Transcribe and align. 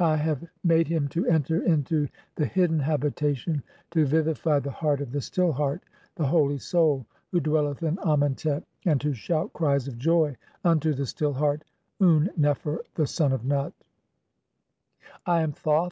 I 0.00 0.16
have 0.16 0.46
made 0.62 0.86
"him 0.86 1.08
to 1.08 1.26
enter 1.28 1.62
into 1.62 2.08
the 2.36 2.44
hidden 2.44 2.78
habitation 2.78 3.62
to 3.92 4.04
vivify 4.04 4.58
the 4.58 4.68
(7) 4.68 4.72
heart 4.74 5.00
"of 5.00 5.12
the 5.12 5.22
Still 5.22 5.50
Heart, 5.50 5.82
the 6.14 6.26
holy 6.26 6.58
Soul, 6.58 7.06
who 7.32 7.40
dwelleth 7.40 7.82
in 7.82 7.96
Amentet, 8.04 8.64
"and 8.84 9.00
to 9.00 9.14
shout 9.14 9.54
cries 9.54 9.88
of 9.88 9.96
joy 9.96 10.36
unto 10.62 10.92
the 10.92 11.06
Still 11.06 11.32
Heart, 11.32 11.64
Un 12.02 12.28
nefer, 12.36 12.84
the 12.96 13.06
"son 13.06 13.32
of 13.32 13.46
Nut." 13.46 13.72
(8) 13.78 13.82
"I 15.24 15.40
am 15.40 15.52
Thoth. 15.52 15.86